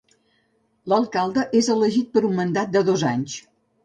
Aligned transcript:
L'alcalde 0.93 1.43
és 1.59 1.69
elegit 1.73 2.09
per 2.15 2.23
un 2.31 2.39
mandat 2.39 2.73
de 2.77 2.83
dos 2.89 3.05
anys. 3.11 3.37